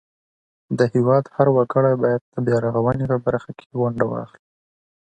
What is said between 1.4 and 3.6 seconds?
وګړی باید د بیارغونې په برخه